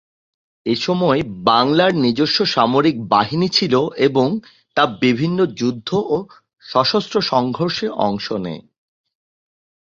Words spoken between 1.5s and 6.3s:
বাংলার নিজস্ব সামরিক বাহিনী ছিল এবং তা বিভিন্ন যুদ্ধ ও